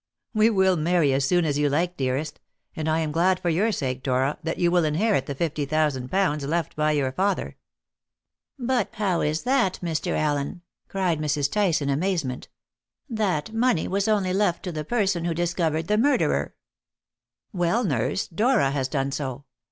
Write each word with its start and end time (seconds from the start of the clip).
"We 0.33 0.49
will 0.49 0.77
marry 0.77 1.13
as 1.13 1.25
soon 1.25 1.45
as 1.45 1.59
you 1.59 1.69
like, 1.69 1.95
dearest. 1.95 2.39
And 2.75 2.89
I 2.89 3.01
am 3.01 3.11
glad 3.11 3.39
for 3.39 3.49
your 3.51 3.71
sake, 3.71 4.01
Dora, 4.01 4.39
that 4.41 4.57
you 4.57 4.71
will 4.71 4.83
inherit 4.83 5.27
the 5.27 5.35
fifty 5.35 5.63
thousand 5.63 6.09
pounds 6.09 6.43
left 6.43 6.75
by 6.75 6.93
your 6.93 7.11
father." 7.11 7.55
"But 8.57 8.95
how 8.95 9.21
is 9.21 9.43
that, 9.43 9.77
Mr. 9.83 10.17
Allen?" 10.17 10.63
cried 10.87 11.19
Mrs. 11.19 11.51
Tice 11.51 11.83
in 11.83 11.89
amazement. 11.91 12.47
"That 13.11 13.53
money 13.53 13.87
was 13.87 14.07
only 14.07 14.33
left 14.33 14.63
to 14.63 14.71
the 14.71 14.83
person 14.83 15.25
who 15.25 15.35
discovered 15.35 15.87
the 15.87 15.99
murderer." 15.99 16.55
"Well, 17.53 17.83
nurse, 17.83 18.27
Dora 18.27 18.71
has 18.71 18.87
done 18.87 19.11
so. 19.11 19.45